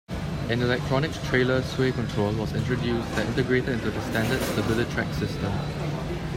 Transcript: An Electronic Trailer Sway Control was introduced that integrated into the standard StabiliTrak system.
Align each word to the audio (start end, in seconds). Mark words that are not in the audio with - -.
An 0.49 0.63
Electronic 0.63 1.11
Trailer 1.25 1.61
Sway 1.61 1.91
Control 1.91 2.33
was 2.33 2.53
introduced 2.55 3.07
that 3.15 3.27
integrated 3.27 3.69
into 3.69 3.91
the 3.91 4.01
standard 4.01 4.39
StabiliTrak 4.39 5.13
system. 5.13 5.53